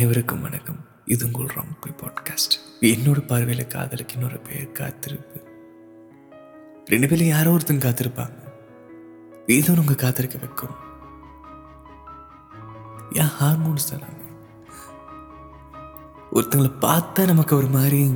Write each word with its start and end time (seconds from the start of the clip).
அனைவருக்கும் 0.00 0.40
வணக்கம். 0.40 0.84
இது 1.04 1.26
உங்கள் 1.26 1.56
ரம்பி 1.56 1.90
பாட்காஸ்ட் 1.90 2.54
என்னோட 2.80 3.26
பார்வையில் 3.26 3.66
காதலுக்கு 3.66 4.14
இன்னொரு 4.14 4.38
பேர் 4.38 4.72
காத்திருப்பு 4.72 5.40
ரெண்டு 6.86 7.08
பேரும் 7.08 7.26
யாரோ 7.26 7.50
ஒருத்தங்க 7.50 7.84
காத்திருப்பாங்க. 7.86 8.32
ஏதோ 9.46 9.72
உங்க 9.72 9.94
காத்திருக்க 9.94 10.38
வைக்கும். 10.38 10.74
ஏன் 13.12 13.28
ஹார்மோன்ஸ் 13.40 13.92
தானாங்க 13.92 14.22
ஒருத்தங்களை 16.32 16.72
பார்த்தா 16.80 17.26
நமக்கு 17.26 17.56
ஒரு 17.56 17.66
மாதிரி 17.66 18.08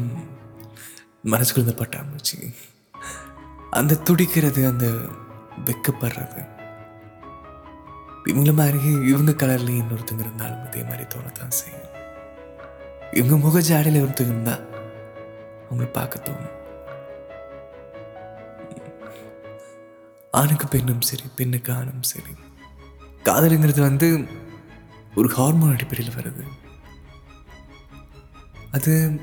மனசுக்குள்ள 1.25 1.75
பட்டாமச்சு 1.75 2.55
அந்த 3.71 3.97
துடிக்கிறது 3.97 4.67
அந்த 4.67 4.91
வெக்கப்படுறது. 5.65 6.54
இவங்கள 8.27 8.53
மாதிரி 8.55 8.79
இவங்க 9.09 9.33
கலர்லேயும் 9.33 9.85
இன்னொருத்தங்க 9.85 10.19
இருந்தாலும் 10.19 10.67
இதே 10.67 10.83
மாதிரி 10.83 11.03
தோணத்தான் 11.03 11.57
செய்யும். 11.61 11.93
இவங்க 13.13 13.37
முக 13.37 13.59
ஜாடையில் 13.61 14.05
ஒருத்தங்க 14.05 14.33
இருந்தால் 14.33 14.65
அவங்கள 15.71 15.87
பார்க்க 15.93 16.23
தோணும். 16.25 16.53
ஆணுக்கு 20.31 20.67
பெண்ணும் 20.67 21.01
சரி 21.01 21.23
பெண்ணுக்கு 21.37 21.73
ஆணும் 21.73 22.03
சரி. 22.03 22.33
காதலுங்கிறது 23.25 23.81
வந்து 23.81 24.27
ஒரு 25.15 25.29
ஹார்மோன் 25.29 25.73
அடிப்படையில் 25.73 26.15
வருது. 26.15 26.45
அது 28.73 29.21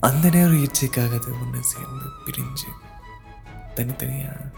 அந்த 0.00 0.30
நேரம் 0.30 0.64
இச்சைக்காக 0.64 1.14
அது 1.20 1.32
ஒன்று 1.40 1.62
சேர்ந்து 1.62 2.06
பிரிஞ்சு 2.26 2.70
தனித்தனியாக 3.74 4.52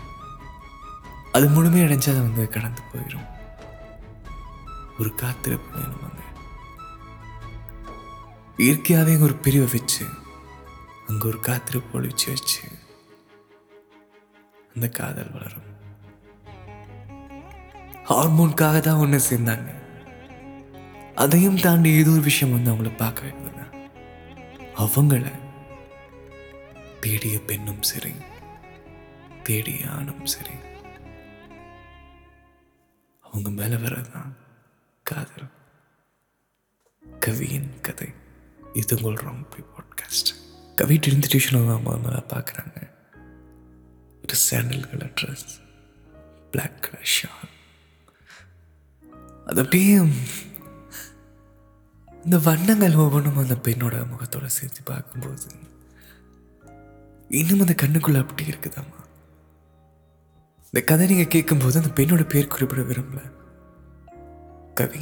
அது 1.34 1.48
முழுமையடைஞ்சு 1.48 2.10
அதை 2.10 2.20
வந்து 2.20 2.48
கடந்து 2.48 2.82
போயிடும் 2.90 3.28
ஒரு 4.98 5.14
காத்திருப்பு 5.14 5.78
வேணும் 5.78 6.04
அங்க. 6.04 6.22
இயற்கையாகவே 8.58 9.16
ஒரு 9.18 9.34
பிரிவை 9.34 9.68
வச்சு 9.72 10.04
அங்க 11.08 11.26
ஒரு 11.26 11.40
காத்திருப்பு 11.40 12.00
ஒழிச்சு 12.00 12.28
வச்சு 12.28 12.60
அந்த 14.74 14.88
காதல் 14.88 15.32
வளரும். 15.32 15.68
ஹார்மோனுக்காக 18.08 18.80
தான் 18.80 18.96
ஒன்று 18.96 19.18
சேர்ந்தாங்க. 19.30 19.68
அதையும் 21.14 21.60
தாண்டி 21.60 21.90
ஏதோ 21.92 22.10
ஒரு 22.10 22.20
விஷயம் 22.20 22.52
வந்து 22.52 22.70
அவங்கள 22.70 22.96
பார்க்க 22.96 23.22
வைக்குதுங்க 23.22 23.64
அவங்கள 24.76 25.24
தேடிய 27.00 27.40
பெண்ணும் 27.46 27.82
சரி 27.82 28.12
தேடிய 29.42 29.90
ஆணும் 29.90 30.26
சரி. 30.26 30.54
அவங்க 33.32 33.50
மேலே 33.50 33.76
வரதான் 33.76 34.32
காதல். 35.06 35.48
கவியின் 37.20 37.80
கதை. 37.80 38.08
இது 38.72 38.96
உங்கள் 39.02 39.24
ராம்பி 39.24 39.60
பாட்காஸ்ட் 39.72 40.30
கவி 40.74 40.96
இன்ஸ்டிடியூஷன் 40.98 41.66
தான் 41.66 41.86
முதல்ல 41.86 42.22
பார்க்குறாங்க 42.28 42.78
ஒரு 44.22 44.34
sandal 44.34 44.88
colour 44.90 45.12
dress 45.20 45.48
black 46.50 46.82
colour 46.82 47.10
shawl 47.14 47.50
அது 49.46 49.60
அப்படியே 49.62 49.94
இந்த 52.24 52.38
வண்ணங்கள் 52.38 52.94
ஒவ்வொன்றும் 52.94 53.36
அந்த 53.36 53.54
பெண்ணோட 53.54 54.06
முகத்தோட 54.06 54.46
சேர்த்து 54.46 54.82
பார்க்கும்போது 54.82 55.46
இன்னும் 57.28 57.60
அந்த 57.60 57.74
கண்ணுக்குள்ளே 57.82 58.18
அப்படி 58.18 58.44
இருக்குதாம்மா? 58.44 59.01
இந்த 60.74 60.82
கதை 60.88 61.06
நீங்கள் 61.08 61.32
கேட்கும்போது 61.32 61.78
அந்த 61.80 61.90
பெண்ணோட 61.96 62.22
பேர் 62.32 62.52
குறிப்பிட 62.52 62.82
விரும்பல. 62.90 63.22
கவி 64.78 65.00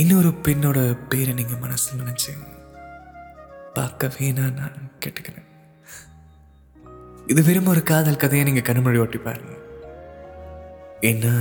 இன்னொரு 0.00 0.28
பெண்ணோட 0.46 0.78
பேரை 1.12 1.32
நீங்கள் 1.38 1.62
மனசில் 1.62 1.98
நினைச்சு 2.02 2.32
பார்க்க 3.76 4.10
வேணா 4.16 4.44
நான் 4.58 4.76
கேட்டுக்கிறேன். 5.04 5.48
இது 7.32 7.42
வெறும் 7.48 7.70
ஒரு 7.72 7.82
காதல் 7.90 8.20
கதையை 8.24 8.44
நீங்கள் 8.48 8.66
கண்மொழி 8.68 9.00
ஓட்டி 9.04 9.18
பாருங்க. 9.24 9.56
ஏன்னா 11.10 11.32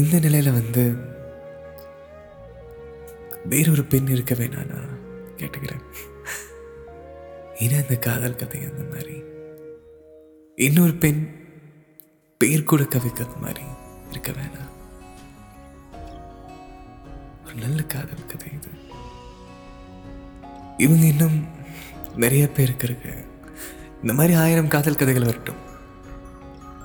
இந்த 0.00 0.14
நிலையில் 0.26 0.56
வந்து 0.60 0.84
வேறொரு 3.52 3.84
பெண் 3.94 4.10
இருக்க 4.16 4.34
வேணாம் 4.40 4.72
நான் 4.72 4.96
கேட்டுக்கிறேன். 5.42 5.84
ஏன்னா 7.64 7.78
இந்த 7.84 7.98
காதல் 8.08 8.40
கதை 8.44 8.62
அந்த 8.70 8.84
மாதிரி. 8.94 9.18
இன்னொரு 10.56 10.94
பெண் 10.94 11.46
பேர் 12.38 12.64
கூட 12.64 12.82
கவிக்கிறது 12.82 13.40
மாதிரி 13.40 13.62
இருக்க 14.10 14.32
வேணாம். 14.32 14.70
ஒரு 17.44 17.54
நல்ல 17.54 17.82
காதல் 17.82 18.26
கதை 18.26 18.48
இது. 18.52 18.68
இவங்க 20.76 21.06
இன்னும் 21.06 21.46
நிறைய 22.16 22.48
பேருக்கு 22.48 22.88
இருக்கு 22.88 23.26
இந்த 24.00 24.12
மாதிரி 24.12 24.34
ஆயிரம் 24.34 24.68
காதல் 24.68 24.96
கதைகள் 24.96 25.24
வரட்டும். 25.24 25.56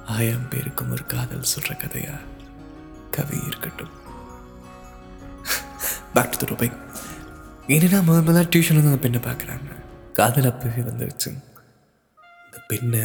ஆயிரம் 0.06 0.48
பேருக்கும் 0.48 0.92
ஒரு 0.92 1.06
காதல் 1.06 1.46
சொல்ற 1.56 1.70
கதையா? 1.70 2.20
கவி 3.12 3.38
இருக்கட்டும். 3.48 3.90
பேக் 6.14 6.38
டு 6.38 6.46
த 6.46 6.54
டாபிக் 6.54 6.78
என்னன்னா 7.68 8.04
முதல் 8.04 8.24
முதல்ல 8.24 8.48
டியூஷன் 8.48 8.82
வந்து 8.82 8.90
அந்த 8.90 8.98
பெண்ணை 8.98 9.20
பார்க்குறாங்க? 9.20 9.76
காதல் 10.14 10.52
அப்பவே 10.52 10.82
வந்துருச்சு. 10.82 11.44
இந்த 12.46 12.60
பெண்ணை 12.68 13.00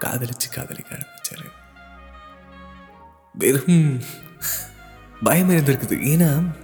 காதலிச்சு 0.00 0.48
காதலிக்க 0.50 0.96
ஆரம்பிச்சாரு. 0.96 1.50
வெறும் 3.32 4.00
பயம் 5.22 5.50
இருந்திருக்குது. 5.50 5.96
ஏன்னா 6.12 6.58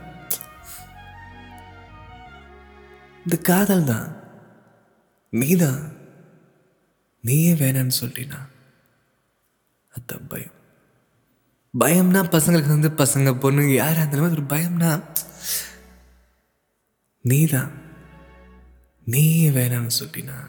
இந்த 3.25 3.39
காதல் 3.43 3.85
தான். 3.85 4.17
நீதான் 5.31 5.97
நீயே 7.21 7.55
வேணான்னு 7.55 7.91
சொல்லிட்டீனா 8.01 8.49
அதான் 9.95 10.29
பயம். 10.29 10.55
பயம்னா 11.79 12.19
பசங்களுக்கு 12.19 12.67
வந்து 12.67 12.89
பசங்க 12.89 13.41
பொண்ணு 13.41 13.75
யாரா 13.75 14.03
இருந்தாலும் 14.03 14.31
ஒரு 14.31 14.43
பயம்னா 14.43 15.05
நீதான் 17.21 17.73
நீயே 19.05 19.51
வேணாம்னு 19.51 19.91
சொல்லினா 19.99 20.49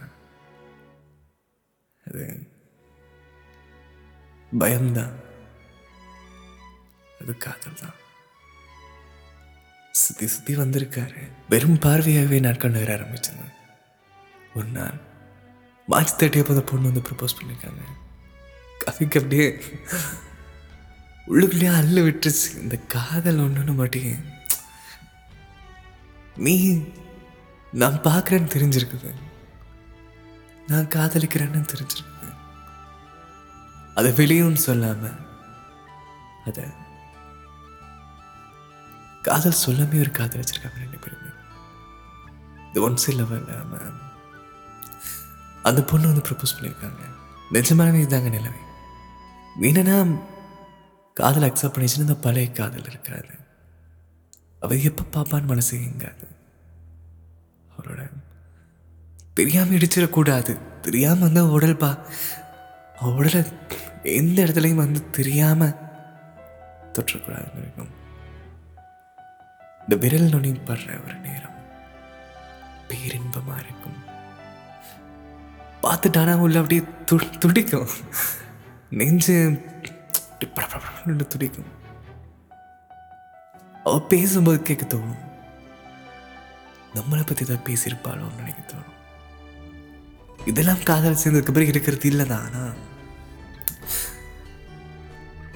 அது 2.08 2.47
பயம்தான். 4.62 5.16
அது 7.22 7.34
காதல் 7.38 7.80
தான் 7.81 7.97
சுத்தி 9.91 10.28
சுத்தி 10.28 10.53
வந்திருக்காரு. 10.56 11.22
வெறும் 11.50 11.80
பார்வையாகவே 11.85 12.40
நாட்கள் 12.40 12.75
நகர 12.75 12.91
ஆரம்பிச்சிருந்தேன் 12.97 13.56
ஒரு 14.56 14.68
நாள் 14.78 14.97
மார்ச் 15.88 16.18
தேர்ட்டி 16.19 16.40
அப்போ 16.44 16.62
பொண்ணு 16.72 16.90
வந்து 16.90 17.06
ப்ரப்போஸ் 17.09 17.38
பண்ணியிருக்காங்க. 17.38 17.84
கவிக்கு 18.84 19.19
அப்படியே 19.19 19.47
உள்ளுக்குள்ளேயே 21.31 21.72
அள்ளு 21.79 22.02
விட்டுருச்சு. 22.08 22.50
இந்த 22.64 22.78
காதல் 22.96 23.44
ஒன்றுன்னு 23.46 23.75
மாட்டேங்க 23.79 24.14
நீ 26.46 26.56
நான் 27.72 28.03
பார்க்குறேன்னு 28.03 28.53
தெரிஞ்சிருக்குது. 28.56 29.12
நான் 30.68 30.91
காதலிக்கிறேன்னு 30.96 31.72
தெரிஞ்சிருக்கு. 31.74 32.16
அதை 33.97 34.09
வெளியும் 34.19 34.59
சொல்லாம 34.66 35.12
அத 36.50 36.68
காதல் 39.28 39.62
சொல்லாமே 39.63 39.97
ஒரு 40.03 40.12
காதல் 40.18 40.41
வச்சிருக்காங்க 40.41 40.78
ரெண்டு 40.84 41.00
பேருமே. 41.03 41.31
இது 42.69 42.80
ஒன்ஸ் 42.90 43.08
இல்லாம 43.12 43.80
அந்த 45.69 45.81
பொண்ணு 45.90 46.09
வந்து 46.09 46.25
ப்ரப்போஸ் 46.28 46.56
பண்ணியிருக்காங்க. 46.58 47.03
நிஜமானவே 47.56 48.00
இதுதாங்க 48.03 48.30
நிலைமை. 48.35 48.62
என்னன்னா 49.68 49.97
காதல் 51.18 51.47
அக்செப்ட் 51.50 51.75
பண்ணிச்சுன்னு 51.75 52.08
இந்த 52.08 52.16
பழைய 52.25 52.47
காதல் 52.59 52.90
இருக்காது. 52.91 53.34
அவ 54.64 54.76
எப்போ 54.90 55.03
பாப்பான்னு 55.16 55.52
மனசு 55.52 55.73
எங்காது 55.90 56.28
அவரோட 57.76 58.03
தெரியாமல் 59.38 59.78
இடிச்சிடக்கூடாது. 59.78 60.53
தெரியாமல் 60.85 61.23
இருந்தால் 61.26 61.53
உடல் 61.58 61.82
பா 61.84 61.91
அவ 62.99 63.29
எந்த 64.03 64.44
இடத்துலையும் 64.44 64.76
வந்து 64.76 65.09
தெரியாம 65.09 65.66
தொற்றக்கூடாதுன்னு 66.94 67.58
இருக்கும். 67.58 67.90
இந்த 69.79 69.96
விரல் 69.96 70.29
நுனி 70.29 70.52
படுற 70.52 71.03
ஒரு 71.03 71.14
நேரம் 71.14 71.55
பேரின்பமா 72.88 73.55
இருக்கும். 73.59 74.03
பார்த்துட்டானா 75.82 76.35
உள்ள 76.35 76.55
அப்படியே 76.55 76.84
து 77.11 77.38
துடிக்கும். 77.38 77.88
நெஞ்சு 78.90 79.61
துடிக்கும். 81.28 81.66
அவ 83.84 84.02
பேசும்போது 84.02 84.61
கேட்க 84.61 84.97
தோணும். 84.97 85.26
நம்மளை 86.96 87.26
பத்தி 87.26 87.46
தான் 87.46 87.64
பேசியிருப்பாளோன்னு 87.66 88.35
நினைக்க 88.35 88.73
தோணும். 88.73 88.97
இதெல்லாம் 90.47 90.84
காதல் 90.84 91.17
சேர்ந்ததுக்கு 91.23 91.52
பிறகு 91.52 91.67
இருக்கிறது 91.67 92.09
இல்லைதான் 92.09 92.46
ஆனா. 92.46 92.73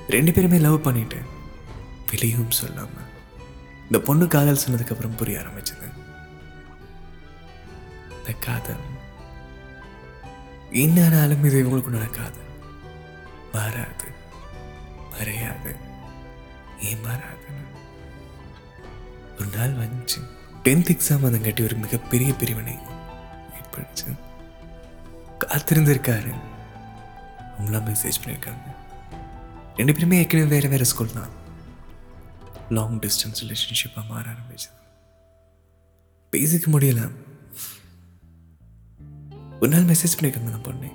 ரெண்டு 0.10 0.32
பேருமே 0.32 0.58
லவ் 0.58 0.82
பண்ணிட்டு 0.82 1.18
வெளியும் 2.12 2.52
சொல்லாமல் 2.52 3.10
இந்த 3.84 4.00
பொண்ணு 4.00 4.28
காதல் 4.28 4.60
சொன்னதுக்கு 4.68 4.92
அப்புறம் 4.92 5.16
புரிய 5.16 5.40
ஆரம்பிச்சது. 5.40 5.94
இந்த 8.18 8.32
காதல். 8.40 8.90
என்னானாலும் 10.72 11.46
இது 11.46 11.64
இவங்களுக்கு 11.64 11.88
நடக்காது 11.88 12.38
மாறாது. 13.54 14.06
மறையாது. 15.20 15.76
ஏன் 16.80 17.04
மாறாதுன்னு 17.04 17.80
ஒரு 19.40 19.58
நாள் 19.58 19.88
வந்துச்சு. 19.88 20.20
டென்த் 20.64 20.98
எக்ஸாம் 20.98 21.26
அதங்காட்டி 21.26 21.64
ஒரு 21.64 21.76
மிகப்பெரிய 21.76 22.34
பிரிவினை 22.34 22.78
ஏற்படுச்சு. 23.62 24.30
காத்திருந்திருக்காரு. 25.46 26.34
அவங்களாம் 27.58 27.96
மெசேஜ் 27.96 28.22
பண்ணியிருக்காங்க 28.24 28.80
ரெண்டு 29.76 29.94
பேருமே 29.94 30.18
ஏற்கனவே 30.18 30.50
வேறு 30.50 30.70
வேறு 30.70 30.86
ஸ்கூல் 30.86 31.14
தான். 31.14 31.40
லாங் 32.70 33.00
டிஸ்டன்ஸ் 33.00 33.44
ரிலேஷன்ஷிப்பாக 33.44 34.08
மாற 34.08 34.30
ஆரம்பிச்சது. 34.32 34.80
பேசிக்க 36.32 36.64
முடியல. 36.72 37.12
ஒரு 39.62 39.72
நாள் 39.72 39.96
மெசேஜ் 39.96 40.20
பண்ணியிருக்காங்க 40.20 40.50
நான் 40.50 40.62
பொண்ணு. 40.62 40.90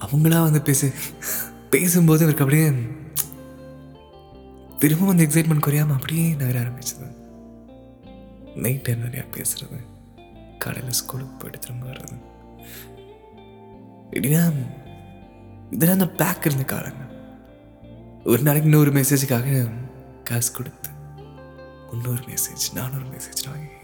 அவங்களா 0.00 0.42
வந்து 0.42 0.62
பேச 0.62 0.90
பேசும்போது 1.70 2.22
அவருக்கு 2.24 2.44
அப்படியே 2.44 2.72
திரும்ப 4.78 5.10
அந்த 5.10 5.22
எக்ஸைட்மெண்ட் 5.22 5.66
குறையாம 5.66 5.92
அப்படியே 5.92 6.34
நகர 6.34 6.60
ஆரம்பிச்சது. 6.60 7.14
நைட் 8.54 8.80
டைம் 8.80 9.04
நிறையா 9.04 9.26
பேசுறது. 9.34 9.86
காலையில் 10.58 10.92
ஸ்கூலுக்கு 10.92 11.32
போயிட்டு 11.32 11.58
திரும்ப 11.58 11.86
வர்றது. 11.86 12.34
எப்படின்னா 14.10 14.44
இதெல்லாம் 15.70 15.98
அந்த 15.98 16.08
பேக் 16.20 16.46
இருந்த 16.46 16.64
காலங்க 16.74 17.04
ஒரு 18.24 18.42
நாளைக்கு 18.42 18.70
இன்னொரு 18.70 18.92
மெசேஜுக்காக 18.92 19.70
காசு 20.24 20.52
கொடுத்து 20.52 20.90
இன்னொரு 21.92 22.22
மெசேஜ் 22.22 22.64
நானூறு 22.74 23.04
மெசேஜ் 23.04 23.42
வாங்கி 23.48 23.74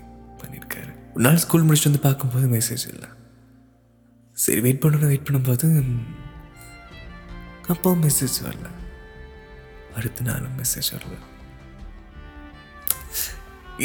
பண்ணியிருக்காரு. 0.41 0.93
ஒரு 1.15 1.25
நாள் 1.25 1.37
ஸ்கூல் 1.37 1.65
முடிச்சுட்டு 1.65 1.91
வந்து 1.91 1.99
பார்க்கும்போது 1.99 2.47
மெசேஜ் 2.47 2.87
இல்லை. 2.95 3.09
சரி 4.33 4.61
வெயிட் 4.61 4.83
பண்ணணும் 4.85 5.11
வெயிட் 5.13 5.29
பண்ணும்போது 5.31 5.69
அப்போ 7.69 7.95
மெசேஜ் 7.95 8.39
வரல. 8.45 8.71
அடுத்த 9.97 10.23
நாளும் 10.23 10.57
மெசேஜ் 10.59 10.91
வரல. 10.95 11.17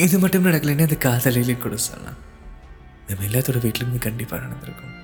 இது 0.05 0.19
மட்டும் 0.19 0.45
நடக்கலைன்னா 0.45 0.87
அது 0.87 0.97
காதலையிலே 1.05 1.57
கூட 1.57 1.77
சொல்லலாம். 1.77 2.21
நம்ம 3.07 3.25
எல்லாத்தோட 3.25 3.59
வீட்டிலேருந்து 3.65 4.05
கண்டிப்பாக 4.07 4.43
நடந்திருக்கும். 4.43 4.95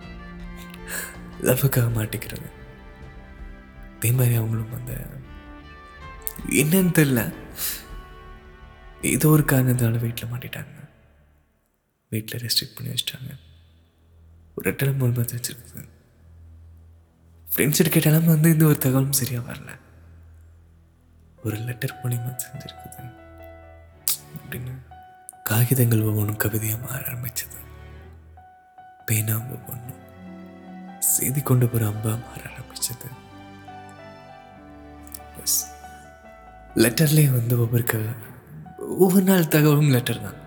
லவ்வுக்காக 1.47 1.89
மாட்டிக்கிறது. 1.97 2.49
அதே 3.95 4.11
மாதிரி 4.17 4.35
அவங்களும் 4.39 4.75
அந்த 4.79 4.93
என்னன்னு 6.61 6.93
தெரியல. 6.99 7.21
ஏதோ 9.13 9.27
ஒரு 9.35 9.43
காரணத்தால் 9.51 10.03
வீட்டில் 10.05 10.31
மாட்டிட்டாங்க. 10.33 10.75
வீட்டில் 12.13 12.41
ரெஸ்ட்ரிக்ட் 12.43 12.77
பண்ணி 12.77 12.91
வச்சிட்டாங்க. 12.93 13.31
ஒரு 14.55 14.65
ரெட்டலை 14.69 14.93
மூலமாக 14.97 15.35
வச்சிருக்குது 15.35 15.83
ஃப்ரெண்ட்ஸ்கிட்ட 17.51 17.91
கேட்டாலும் 17.93 18.31
வந்து 18.33 18.51
இந்த 18.53 18.65
ஒரு 18.69 18.77
தகவலும் 18.85 19.19
சரியாக 19.19 19.47
வரல. 19.49 19.71
ஒரு 21.43 21.57
லெட்டர் 21.67 21.99
மூலியமாக 22.01 22.35
செஞ்சுருக்குது 22.43 23.03
அப்படின்னு 24.37 24.73
காகிதங்கள் 25.49 26.07
ஒவ்வொன்றும் 26.09 26.41
கவிதையாக 26.43 26.81
மாற 26.85 27.01
ஆரம்பிச்சது. 27.11 27.59
பேனா 29.05 29.35
ஒவ்வொன்றும். 29.55 30.02
செய்தி 31.15 31.41
கொண்டு 31.49 31.65
போகிற 31.71 31.89
அம்பா 31.91 32.11
மாற 32.23 32.41
ஆரம்பிச்சது. 32.51 33.07
எஸ் 35.43 35.59
லெட்டர்லேயே 36.83 37.29
வந்து 37.37 37.55
ஒவ்வொரு 37.63 37.85
க 37.91 37.99
ஒவ்வொரு 39.03 39.25
நாள் 39.29 39.51
தகவலும் 39.55 39.93
லெட்டர் 39.95 40.23
தான். 40.25 40.39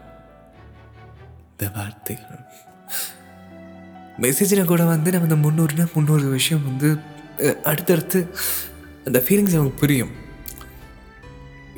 இந்த 1.50 1.66
வார்த்தைகள். 1.76 2.42
மெசேஜில் 4.24 4.70
கூட 4.72 4.82
வந்து 4.92 5.12
நம்ம 5.14 5.28
இந்த 5.28 5.38
முந்நூறுனா 5.46 5.86
முந்நூறு 5.94 6.26
விஷயம் 6.36 6.66
வந்து 6.68 6.88
அடுத்தடுத்து 7.70 8.20
அந்த 9.08 9.18
ஃபீலிங்ஸ் 9.24 9.56
நமக்கு 9.56 9.82
புரியும். 9.82 10.14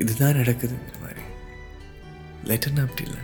இதுதான் 0.02 0.38
நடக்குதுங்கிற 0.40 0.98
மாதிரி. 1.04 1.24
லெட்டர்னா 2.50 2.84
அப்படி 2.86 3.04
இல்லை. 3.08 3.22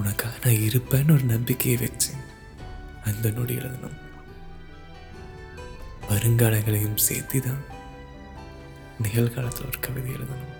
உனக்காக 0.00 0.36
நான் 0.44 0.62
இருப்பேன்னு 0.68 1.16
ஒரு 1.16 1.26
நம்பிக்கையை 1.32 1.78
வச்சு 1.82 2.12
அந்த 3.10 3.30
நொடி 3.36 3.54
எழுதணும். 3.60 3.96
வருங்காலங்களையும் 6.10 6.98
சேர்த்து 7.06 7.38
தான் 7.46 7.62
நிகழ்காலத்தில் 9.04 9.68
ஒரு 9.70 9.78
கவிதை 9.86 10.10
எழுதணும். 10.16 10.52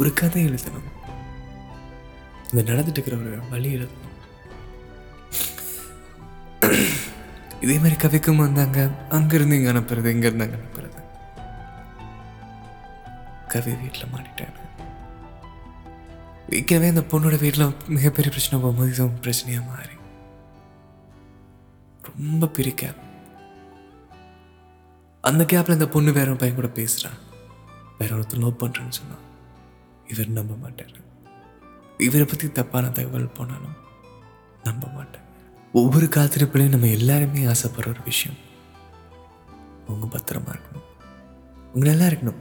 ஒரு 0.00 0.10
கதை 0.20 0.42
எழுதணும். 0.48 0.88
இந்த 2.50 2.62
நடந்துட்டு 2.70 2.98
இருக்கிற 2.98 3.16
ஒரு 3.22 3.32
வழி 3.52 3.70
எழுதணும். 3.76 4.10
இதே 7.64 7.76
மாதிரி 7.82 7.96
கவிக்கும் 8.04 8.42
வந்தாங்க. 8.44 8.80
அங்கிருந்து 9.16 9.56
இங்கே 9.58 9.72
அனுப்புறது 9.74 10.14
இங்கேருந்து 10.14 10.46
அங்கே 10.46 10.58
அனுப்புறது. 10.60 10.98
கவி 13.52 13.72
வீட்டில் 13.82 14.12
மாட்டிட்டாங்க 14.12 14.60
ஏற்கனவே 16.56 16.88
அந்த 16.92 17.02
பொண்ணோட 17.10 17.36
வீட்டில் 17.42 17.74
மிகப்பெரிய 17.96 18.30
பிரச்சனை 18.34 18.56
போகும்போது 18.62 18.92
இதுவும் 18.94 19.20
பிரச்சனையாக 19.24 19.68
மாறி 19.70 19.93
ரொம்ப 22.18 22.46
பெரிய 22.46 22.74
கேப் 22.74 23.02
அந்த 25.20 25.44
கேப்பில் 25.44 25.72
இந்த 25.72 25.88
பொண்ணு 25.88 26.12
வேற 26.12 26.28
ஒரு 26.28 26.36
பையன் 26.36 26.56
கூட 26.56 26.68
பேசுகிறான் 26.68 27.18
வேற 27.98 28.16
ஒருத்தர் 28.16 28.38
லவ் 28.38 28.60
பண்ணுறேன்னு 28.60 28.98
சொன்னான் 28.98 29.22
இவர் 30.08 30.28
நம்ப 30.28 30.54
மாட்டார். 30.54 31.02
இவரை 31.98 32.26
பற்றி 32.26 32.52
தப்பான 32.52 32.90
தகவல் 32.90 33.28
போனாலும் 33.28 33.76
நம்ப 34.64 34.86
மாட்டேன் 34.86 35.22
ஒவ்வொரு 35.72 36.06
காத்திருப்பிலையும் 36.06 36.68
நம்ம 36.68 36.86
எல்லாருமே 36.86 37.40
ஆசைப்படுற 37.40 37.88
ஒரு 37.88 38.02
விஷயம். 38.04 38.38
உங்கள் 39.86 40.20
பத்திரமா 40.20 40.54
இருக்கணும். 40.54 40.86
உங்க 41.72 41.90
நல்லா 41.90 42.06
இருக்கணும். 42.06 42.40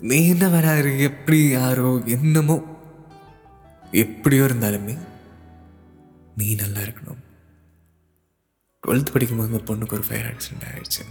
நீ 0.00 0.28
என்ன 0.28 0.46
வராரு 0.46 1.00
எப்படி 1.00 1.48
யாரோ 1.48 2.02
என்னமோ 2.04 2.62
எப்படியோ 3.90 4.42
இருந்தாலுமே 4.42 4.98
நீ 6.36 6.54
நல்லா 6.54 6.80
இருக்கணும். 6.80 7.22
டுவெல்த் 8.88 9.12
படிக்கும்போது 9.12 9.50
இந்த 9.52 9.60
பொண்ணுக்கு 9.68 9.92
ஒரு 9.92 10.04
ஃபயர் 10.08 10.26
ஆக்சிடென்ட் 10.28 10.66
ஆயிடுச்சு. 10.68 11.02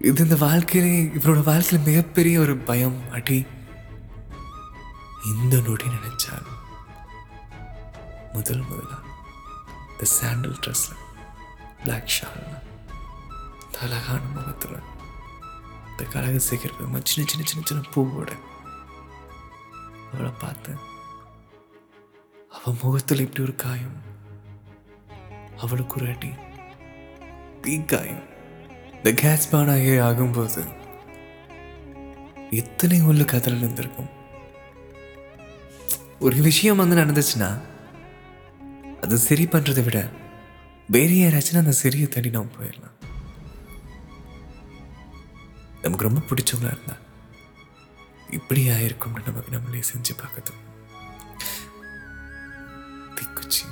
இது 0.00 0.24
இந்த 0.24 0.36
வாழ்க்கையிலே 0.36 0.90
இவரோட 1.18 1.40
வாழ்க்கையில 1.46 1.78
மிகப்பெரிய 1.84 2.40
ஒரு 2.40 2.56
பயம் 2.58 2.98
அடி. 3.10 3.38
இந்த 5.30 5.54
நொடி 5.60 5.86
நினைச்சால் 5.88 6.48
முதல் 8.32 8.62
முதலா 8.62 8.98
இந்த 9.92 10.04
சாண்டல் 10.04 10.58
ட்ரெஸ்ஸில் 10.64 11.00
பிளாக் 11.84 12.12
ஷால் 12.16 12.44
இந்த 13.64 13.78
அழகான 13.80 14.22
முகத்தில் 14.36 14.78
இந்த 15.90 16.04
கழக 16.12 16.38
சீக்கிரம் 16.38 17.02
சின்ன 17.04 17.26
சின்ன 17.30 17.46
சின்ன 17.46 17.64
சின்ன 17.64 17.88
பூவோட 17.94 18.30
அவளை 20.12 20.32
பார்த்தேன் 20.38 20.80
அவ 22.52 22.76
முகத்துல 22.82 23.22
இப்படி 23.22 23.42
ஒரு 23.42 23.54
காயம் 23.66 23.98
அவளுக்கு 25.60 25.96
ஒரு 26.00 26.06
அடி. 26.14 26.30
தீக்காயம். 27.62 28.22
இந்த 28.96 29.10
கேஸ் 29.22 29.50
பானாகி 29.54 29.92
ஆகும்போது 30.08 30.62
எத்தனை 32.50 33.00
உள்ள 33.02 33.24
கதல் 33.24 33.58
இருந்திருக்கும் 33.58 34.10
ஒரு 36.20 36.36
விஷயம் 36.48 36.76
வந்து 36.76 36.96
நடந்துச்சுன்னா 36.96 37.50
அது 39.00 39.18
சரி 39.18 39.44
பண்றதை 39.44 39.84
விட 39.84 40.00
வேற 40.88 41.12
யாராச்சுன்னா 41.12 41.62
அந்த 41.62 41.74
சிறிய 41.82 42.06
தடி 42.08 42.30
நம்ம 42.30 42.52
போயிடலாம். 42.56 42.96
நமக்கு 45.82 46.08
ரொம்ப 46.08 46.20
பிடிச்சவங்களா 46.30 46.72
இருந்தா 46.74 46.96
இப்படி 48.30 48.62
ஆயிருக்கும்னு 48.68 49.26
நமக்கு 49.28 49.50
நம்மளே 49.50 49.82
செஞ்சு 49.90 50.12
பார்க்கறது 50.20 50.54
தீக்குச்சி. 53.14 53.64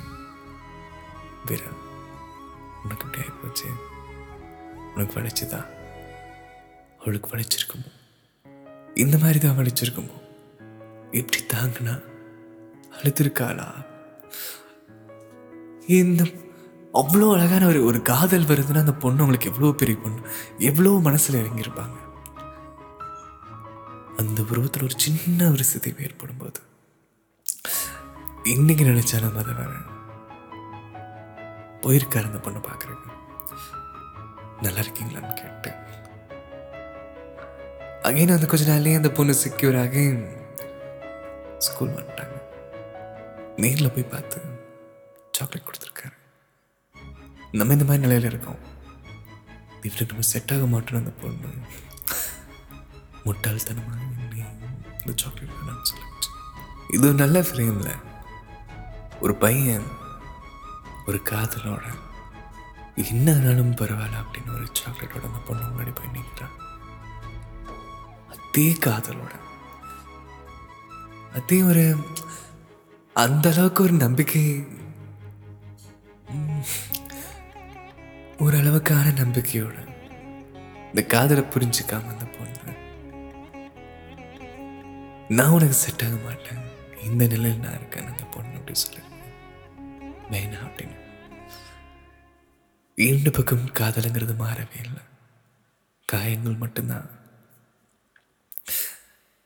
விரல். 1.45 1.77
உனக்கு 2.83 3.05
இப்படி 3.05 3.23
ஆகிப்போச்சு 3.23 3.67
உனக்கு 4.95 5.19
வளைச்சுதா 5.19 5.61
அவளுக்கு 6.99 7.29
வளைச்சிருக்குமோ 7.29 7.89
இந்த 8.97 9.17
மாதிரி 9.17 9.39
தான் 9.39 9.57
வளைச்சிருக்குமோ 9.57 10.15
எப்படி 11.11 11.43
தாங்கினா? 11.53 11.93
அழுத்திருக்காளா? 12.97 13.67
இந்த 15.87 16.23
அவ்வளோ 16.93 17.33
அழகான 17.33 17.67
ஒரு 17.67 17.85
ஒரு 17.85 18.01
காதல் 18.01 18.45
வருதுன்னா 18.45 18.77
அந்த 18.77 18.93
பொண்ணு 18.93 19.19
அவங்களுக்கு 19.19 19.49
எவ்வளோ 19.49 19.71
பெரிய 19.71 19.97
பொண்ணு? 19.97 20.21
எவ்வளோ 20.59 20.89
மனசில் 20.89 21.43
இறங்கியிருப்பாங்க? 21.43 21.97
அந்த 24.17 24.41
உருவத்தில் 24.41 24.83
ஒரு 24.83 24.95
சின்ன 24.97 25.51
ஒரு 25.51 25.63
சிதைவு 25.63 26.03
ஏற்படும் 26.03 26.37
போது 26.37 26.59
இன்னைக்கு 28.43 28.83
நினைச்சா 28.83 29.21
நம்ம 29.21 29.39
அதை 29.39 29.53
வேற 29.53 29.98
போயிருக்காரு 31.83 32.29
அந்த 32.29 32.39
பொண்ணை 32.45 32.61
பார்க்குறக்கு 32.67 33.07
நல்லா 34.65 34.81
இருக்கீங்களான்னு 34.83 35.33
கேட்டு 35.41 35.71
அகைன் 38.07 38.35
அந்த 38.35 38.45
கொஞ்ச 38.45 38.63
நாள்லயே 38.71 38.99
அந்த 38.99 39.11
பொண்ணு 39.11 39.33
செக்யூர் 39.43 39.77
ஆகி 39.79 40.03
ஸ்கூல் 41.65 41.95
வந்துட்டாங்க. 41.95 42.35
நேரில் 43.63 43.91
போய் 43.91 44.11
பார்த்து 44.13 44.39
சாக்லேட் 45.37 45.65
கொடுத்துருக்காரு. 45.67 46.15
நம்ம 47.51 47.73
இந்த 47.73 47.85
மாதிரி 47.85 48.03
நிலையில 48.05 48.29
இருக்கோம். 48.31 48.59
இவருக்கு 49.87 50.11
நம்ம 50.11 50.25
செட் 50.31 50.51
ஆக 50.53 50.65
மாட்டோம் 50.65 50.99
அந்த 51.01 51.11
பொண்ணு 51.21 51.49
முட்டாள்தனமாக 53.25 54.07
இந்த 54.99 55.13
சாக்லேட் 55.21 55.55
வேணாம்னு 55.57 55.89
சொல்லிச்சு 55.91 56.31
இது 56.95 57.03
ஒரு 57.07 57.17
நல்ல 57.23 57.41
ஃப்ரேமில் 57.47 57.93
ஒரு 59.19 59.35
பையன் 59.35 59.87
ஒரு 61.09 61.19
காதலோட 61.29 61.85
என்ன 63.03 63.33
ஆனாலும் 63.33 63.75
பரவாயில்ல 63.75 64.21
அப்படின்னு 64.21 64.55
ஒரு 64.55 64.65
சாக்லேட்டோட 64.79 65.25
அந்த 65.29 65.39
பொண்ணு 65.47 65.67
முன்னாடி 65.67 65.91
போய் 65.95 66.13
நிற்கிறான் 66.13 66.55
அதே 68.33 68.65
காதலோட 68.85 69.33
அதே 71.33 71.59
ஒரு 71.61 71.85
அந்த 73.15 73.45
அளவுக்கு 73.51 73.83
ஒரு 73.83 73.95
நம்பிக்கை 74.05 74.43
ஓரளவுக்கான 78.45 79.13
நம்பிக்கையோட 79.21 79.77
இந்த 80.89 81.01
காதலை 81.15 81.43
புரிஞ்சுக்காம 81.55 82.11
அந்த 82.13 82.25
பொண்ணு 82.37 82.75
நான் 85.37 85.49
உனக்கு 85.49 85.75
செட் 85.83 86.03
ஆக 86.05 86.15
மாட்டேன். 86.25 86.61
இந்த 87.03 87.23
நிலையில் 87.27 87.59
நான் 87.59 87.75
இருக்கேன். 87.75 88.07
அந்த 88.07 88.23
பொண்ணு 88.23 88.55
அப்படி 88.55 88.77
சொல்லி. 88.79 89.01
வேணாம் 90.31 90.67
அப்படின்னு. 90.67 90.97
இரண்டு 92.95 93.31
பக்கம் 93.31 93.71
காதலுங்கிறது 93.73 94.35
மாறவே 94.39 94.79
இல்லை. 94.83 95.01
காயங்கள் 96.05 96.53
மட்டும்தான். 96.53 97.09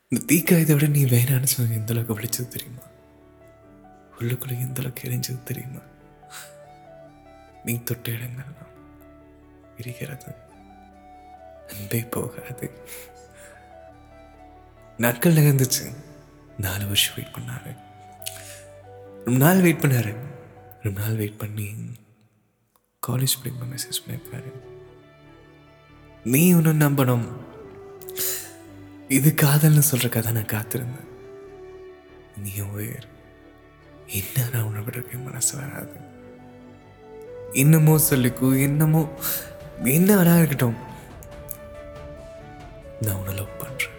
இந்த 0.09 0.33
தீக்காயத்தை 0.33 0.73
விட 0.73 0.87
நீ 0.87 1.05
வேணான்னு 1.05 1.43
சொன்ன 1.43 1.73
எந்த 1.73 1.93
அளவுக்கு 1.93 2.23
வலிச்சது 2.23 2.47
தெரியுமா? 2.47 2.81
உள்ளுக்குள்ள 4.19 4.59
எந்த 4.59 4.79
அளவுக்கு 4.79 5.09
எரிஞ்சது 5.09 5.43
தெரியுமா? 5.43 5.79
நீ 7.63 7.83
தொட்ட 7.83 8.11
இடங்கள்லாம் 8.11 8.67
இருக்கிறது. 9.77 10.35
அன்பே 11.67 12.03
போகாது. 12.03 12.71
நாட்கள் 14.97 15.33
நகர்ந்துச்சு. 15.33 15.95
நாலு 16.57 16.85
வருஷம் 16.85 17.15
வெயிட் 17.15 17.35
பண்ணாரு. 17.35 17.77
நாள் 19.29 19.61
வெயிட் 19.61 19.81
பண்ணாரு. 19.81 20.31
ரெண்டு 20.83 20.99
நாள் 21.01 21.19
வெயிட் 21.19 21.41
பண்ணி 21.41 21.67
காலேஜ் 23.03 23.35
படிக்கும் 23.39 23.71
மெசேஜ் 23.73 24.03
பண்ணியிருக்காரு 24.03 24.51
நீ 26.31 26.41
ஒன்று 26.57 26.73
நம்பணும். 26.83 27.25
இது 29.17 29.29
காதல்னு 29.41 29.83
சொல்கிற 29.89 30.09
கதை 30.15 30.31
நான் 30.35 30.53
காத்திருந்தேன். 30.53 31.09
நீ 32.43 32.53
உயிர். 32.75 33.07
என்ன 34.19 34.45
நான் 34.53 34.65
உன்னை 34.67 34.81
விடுறதுக்கு 34.83 35.19
மனசு 35.23 35.51
வராது. 35.59 35.97
என்னமோ 37.63 37.95
சொல்லிக்கோ 38.09 38.49
என்னமோ 38.67 39.01
என்ன 39.97 40.09
வேணா 40.19 40.35
இருக்கட்டும். 40.37 40.77
நான் 43.01 43.17
உன்னை 43.19 43.33
லவ் 43.39 43.59
பண்ணுறேன் 43.61 43.97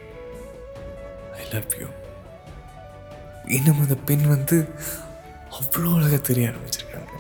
ஐ 1.40 1.46
லவ் 1.54 1.78
யூ 1.82 1.88
இன்னும் 3.56 3.82
அந்த 3.84 3.96
பெண் 4.10 4.26
வந்து 4.34 4.58
அவ்வளோ 5.56 5.90
அழகா 5.96 6.18
தெரிய 6.28 6.48
ஆரம்பிச்சிருக்காங்க. 6.50 7.12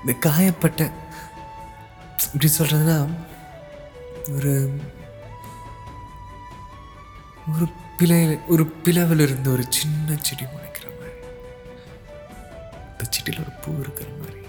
இந்த 0.00 0.12
காயப்பட்ட 0.26 0.80
இப்படி 2.24 2.48
சொல்றதுன்னா 2.58 2.98
ஒரு 4.34 4.52
ஒரு 7.52 7.66
பிழை 7.98 8.20
ஒரு 8.52 8.64
பிளவில் 8.84 9.24
இருந்து 9.26 9.48
ஒரு 9.52 9.64
சின்ன 9.78 10.16
செடி 10.26 10.44
முளைக்கிற 10.44 10.86
மாதிரி. 10.98 11.18
இந்த 12.90 13.04
செடியில் 13.10 13.42
ஒரு 13.44 13.52
பூ 13.62 13.72
இருக்கிற 13.80 14.08
மாதிரி. 14.20 14.40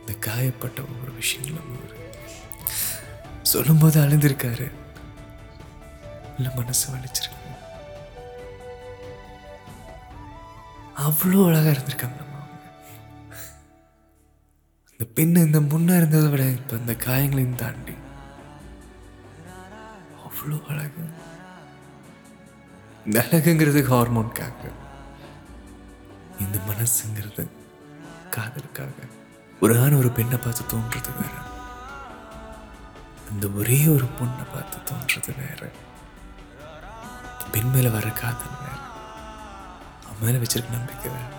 இந்த 0.00 0.12
காயப்பட்ட 0.26 0.78
ஒவ்வொரு 0.90 1.14
விஷயங்களும் 1.20 1.72
ஒரு 1.84 1.96
சொல்லும்போது 3.52 3.98
அழுந்திருக்காரு 4.04 4.68
இல்லை 6.36 6.50
மனசு 6.56 6.84
வலிச்சிருக்கு. 6.94 7.39
அவ்வளோ 11.04 11.46
அழகா 11.46 11.70
இருந்திருக்காங்க 11.70 12.16
நம்ம 12.16 12.36
அவங்க. 12.40 12.66
இந்த 14.92 15.04
பெண்ணு 15.14 15.46
இந்த 15.46 15.60
முன்னே 15.60 15.96
இருந்ததை 15.96 16.28
விட 16.30 16.42
இப்போ 16.42 16.76
இந்த 16.76 16.92
காயங்களையும் 16.92 17.54
தாண்டி 17.54 17.94
அவ்வளோ 20.26 20.58
அழகு. 20.66 21.04
இந்த 23.06 23.26
அழகுங்கிறது 23.30 23.80
ஹார்மோன்காக 23.92 24.60
இந்த 26.38 26.58
மனசுங்கிறது 26.68 27.44
காதலுக்காக. 28.30 28.98
ஒரு 29.60 29.80
ஆண் 29.80 29.92
ஒரு 29.92 30.10
பெண்ணை 30.10 30.38
பார்த்து 30.38 30.64
தோன்றது 30.64 31.10
வேற. 31.20 31.34
அந்த 33.30 33.48
ஒரே 33.48 33.86
ஒரு 33.86 34.06
பொண்ணை 34.18 34.44
பார்த்து 34.52 34.78
தோன்றது 34.88 35.32
வேற. 35.38 35.70
பெண் 37.52 37.70
மேல 37.70 37.88
வர 37.88 38.08
காதல் 38.08 38.56
வேற. 38.60 38.79
மேலே 40.20 40.36
வச்சிருக்க 40.36 40.70
நம்பிக்கை 40.70 41.10
வேணும் 41.10 41.38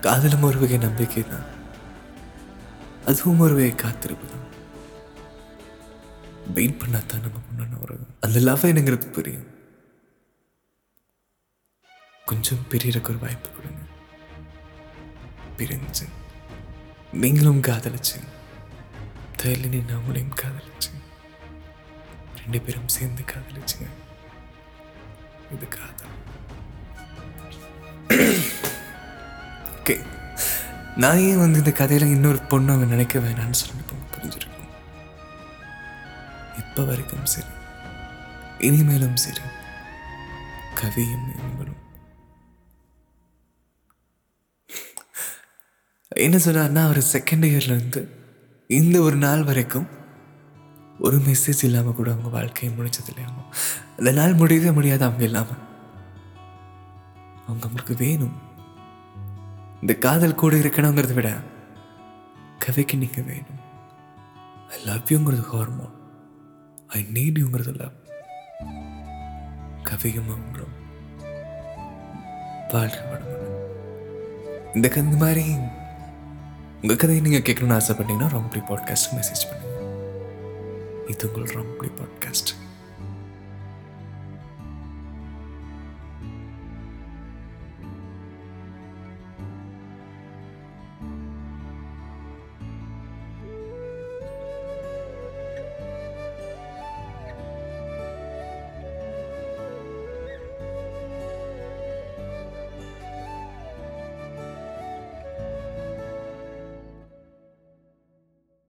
காதலும் 0.00 0.42
ஒரு 0.42 0.58
வகை 0.58 0.76
நம்பிக்கை 0.76 1.28
தான். 1.28 1.44
அதுவும் 3.06 3.38
ஒரு 3.38 3.54
வகை 3.54 3.74
காத்திருப்பு 3.74 4.26
தான். 4.26 4.42
வெயிட் 6.54 6.82
பண்ணாதான் 6.82 7.20
நம்ம 7.20 7.38
முன்னாடி 7.48 7.80
வரும் 7.80 8.06
அந்த 8.20 8.38
லவ் 8.38 8.58
என்னங்கிறது 8.58 9.12
புரியும். 9.12 9.46
கொஞ்சம் 12.24 12.58
பிரியறக்கு 12.70 13.08
ஒரு 13.08 13.18
வாய்ப்பு 13.18 13.48
கொடுங்க. 13.50 13.82
பிரிஞ்சு. 15.56 16.08
நீங்களும் 17.12 17.60
காதலிச்சு. 17.60 18.18
தைலினி 19.42 19.82
நம்மளையும் 19.88 20.36
காதலிச்சு. 20.42 20.92
ரெண்டு 22.36 22.60
பேரும் 22.60 22.88
சேர்ந்து 22.88 23.22
காதலிச்சுங்க. 23.22 23.88
இது 25.54 25.68
காதல். 25.68 26.23
ஓகே. 29.86 30.06
நான் 30.96 31.18
ஏன் 31.18 31.38
வந்து 31.38 31.58
இந்த 31.58 31.70
கதையில 31.70 32.10
இன்னொரு 32.10 32.38
பொண்ணு 32.38 32.72
அவங்க 32.72 32.86
நினைக்க 32.90 33.18
வேணாம்னு 33.18 33.50
சொல்லி 33.50 33.74
இப்போ 33.78 34.16
புரிஞ்சிருக்கும் 34.16 34.68
இப்போ 36.58 36.84
வரைக்கும் 36.84 37.26
சரி. 37.26 37.46
இனிமேலும் 38.58 39.16
சரி. 39.16 39.40
கவியும் 40.74 41.26
இவங்களும். 41.34 41.80
என்ன 46.08 46.36
சொன்னார்னா 46.36 46.84
அவர் 46.84 46.98
செகண்ட் 46.98 47.44
இயர்ல 47.44 47.74
இருந்து 47.74 48.08
இந்த 48.66 49.00
ஒரு 49.00 49.16
நாள் 49.16 49.42
வரைக்கும் 49.42 49.88
ஒரு 50.98 51.16
மெசேஜ் 51.16 51.64
இல்லாம 51.64 51.90
கூட 51.90 52.10
அவங்க 52.10 52.28
வாழ்க்கையை 52.28 52.78
முடிச்சது 52.78 53.12
இல்லையாம 53.14 53.44
அந்த 53.98 54.12
நாள் 54.12 54.34
முடியவே 54.34 54.70
முடியாது 54.70 55.04
அவங்க 55.04 55.24
இல்லாம. 55.24 55.46
அவங்க 57.46 57.66
அவங்களுக்கு 57.66 57.94
வேணும். 57.94 58.52
இந்த 59.84 59.96
காதல் 60.04 60.40
கூட 60.40 60.56
இருக்கணுங்கிறத 60.56 61.14
விட 61.14 61.30
கவிக்கு 62.58 62.96
நீங்க 62.96 63.20
வேணும். 63.20 63.58
ஐ 64.70 64.76
லவ் 64.84 65.10
யூங்கிறது 65.14 65.42
ஹார்மோன் 65.48 65.92
ஐ 66.86 67.00
நீட் 67.14 67.40
யூங்கிறது 67.40 67.72
லவ் 67.80 67.98
கவியும் 69.88 70.30
அவங்களும் 70.34 70.72
இந்த 74.74 74.88
கதை 74.88 75.18
மாதிரி 75.18 75.44
உங்கள் 76.82 77.00
கதையை 77.02 77.20
நீங்கள் 77.26 77.46
கேட்கணும்னு 77.48 77.80
ஆசைப்பட்டீங்கன்னா 77.80 78.28
ரொம்ப 78.28 78.56
பாட்காஸ்ட் 78.70 79.12
மெசேஜ் 79.16 79.44
பண்ணுங்க. 79.50 79.78
இது 81.08 81.32
உங்கள் 81.32 81.54
ரொம்ப 81.54 81.84
பாட்காஸ்ட் 82.00 82.52